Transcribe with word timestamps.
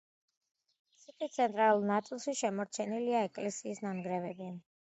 ციხის 1.01 1.35
ცენტრალურ 1.35 1.85
ნაწილში 1.91 2.35
შემორჩენილია 2.41 3.23
ეკლესიის 3.29 3.87
ნანგრევები. 3.89 4.53